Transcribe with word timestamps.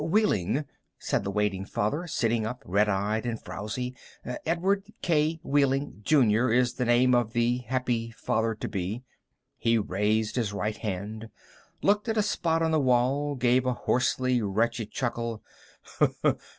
"Wehling," 0.03 0.65
said 0.97 1.23
the 1.23 1.29
waiting 1.29 1.63
father, 1.63 2.07
sitting 2.07 2.43
up, 2.43 2.63
red 2.65 2.89
eyed 2.89 3.23
and 3.23 3.39
frowzy. 3.39 3.95
"Edward 4.47 4.91
K. 5.03 5.39
Wehling, 5.43 6.01
Jr., 6.01 6.49
is 6.51 6.73
the 6.73 6.85
name 6.85 7.13
of 7.13 7.33
the 7.33 7.57
happy 7.59 8.09
father 8.09 8.55
to 8.55 8.67
be." 8.67 9.03
He 9.59 9.77
raised 9.77 10.37
his 10.37 10.53
right 10.53 10.77
hand, 10.77 11.29
looked 11.83 12.09
at 12.09 12.17
a 12.17 12.23
spot 12.23 12.63
on 12.63 12.71
the 12.71 12.79
wall, 12.79 13.35
gave 13.35 13.63
a 13.67 13.73
hoarsely 13.73 14.41
wretched 14.41 14.89
chuckle. 14.89 15.43